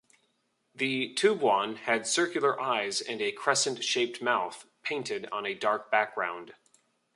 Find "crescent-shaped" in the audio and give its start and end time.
3.31-4.19